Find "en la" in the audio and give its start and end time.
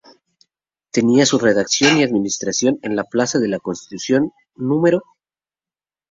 2.81-3.03